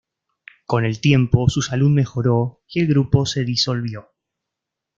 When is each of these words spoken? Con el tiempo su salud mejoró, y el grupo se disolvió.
Con 0.65 0.83
el 0.83 0.99
tiempo 0.99 1.47
su 1.47 1.61
salud 1.61 1.91
mejoró, 1.91 2.63
y 2.67 2.79
el 2.79 2.87
grupo 2.87 3.27
se 3.27 3.43
disolvió. 3.45 4.09